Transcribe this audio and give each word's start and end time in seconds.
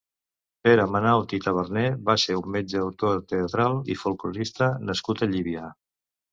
Pere 0.67 0.85
Manaut 0.95 1.35
i 1.37 1.39
Taberner 1.47 1.83
va 2.07 2.15
ser 2.23 2.39
un 2.41 2.49
metge, 2.57 2.81
autor 2.87 3.21
teatral 3.35 3.79
i 3.97 4.01
folklorista 4.07 4.73
nascut 4.91 5.27
a 5.29 5.33
Llívia. 5.37 5.71